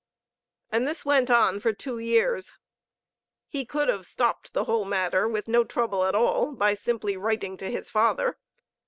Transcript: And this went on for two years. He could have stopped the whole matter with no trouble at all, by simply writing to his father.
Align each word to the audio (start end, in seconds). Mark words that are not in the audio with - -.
And 0.71 0.87
this 0.87 1.05
went 1.05 1.29
on 1.29 1.59
for 1.59 1.73
two 1.73 1.99
years. 1.99 2.55
He 3.47 3.65
could 3.65 3.87
have 3.87 4.07
stopped 4.07 4.51
the 4.53 4.63
whole 4.63 4.83
matter 4.83 5.27
with 5.27 5.47
no 5.47 5.63
trouble 5.63 6.05
at 6.05 6.15
all, 6.15 6.53
by 6.53 6.73
simply 6.73 7.15
writing 7.15 7.55
to 7.57 7.69
his 7.69 7.91
father. 7.91 8.39